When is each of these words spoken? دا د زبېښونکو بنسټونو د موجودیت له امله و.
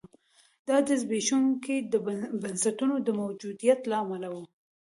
دا 0.67 0.77
د 0.87 0.89
زبېښونکو 1.01 1.75
بنسټونو 2.41 2.95
د 3.01 3.09
موجودیت 3.19 3.79
له 3.91 3.95
امله 4.03 4.27
و. 4.33 4.35